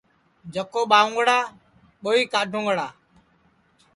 [0.53, 1.37] جکو ٻوؤنگڑا
[2.03, 2.87] ٻُوئی کاٹُونگڑا